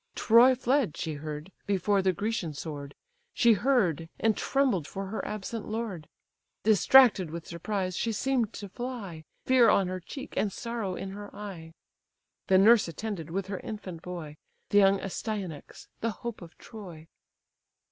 Troy 0.15 0.55
fled, 0.55 0.97
she 0.97 1.13
heard, 1.13 1.51
before 1.67 2.01
the 2.01 2.11
Grecian 2.11 2.55
sword; 2.55 2.95
She 3.35 3.53
heard, 3.53 4.09
and 4.19 4.35
trembled 4.35 4.87
for 4.87 5.05
her 5.09 5.23
absent 5.23 5.67
lord: 5.67 6.07
Distracted 6.63 7.29
with 7.29 7.45
surprise, 7.45 7.95
she 7.95 8.11
seem'd 8.11 8.51
to 8.53 8.67
fly, 8.67 9.25
Fear 9.45 9.69
on 9.69 9.89
her 9.89 9.99
cheek, 9.99 10.33
and 10.35 10.51
sorrow 10.51 10.95
in 10.95 11.11
her 11.11 11.29
eye. 11.35 11.73
The 12.47 12.57
nurse 12.57 12.87
attended 12.87 13.29
with 13.29 13.45
her 13.45 13.59
infant 13.59 14.01
boy, 14.01 14.37
The 14.69 14.79
young 14.79 14.99
Astyanax, 14.99 15.87
the 15.99 16.09
hope 16.09 16.41
of 16.41 16.57
Troy." 16.57 17.07